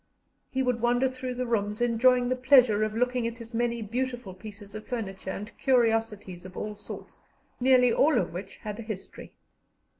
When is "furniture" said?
4.87-5.29